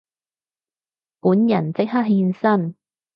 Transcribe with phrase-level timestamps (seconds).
[1.19, 2.75] 本人即刻現身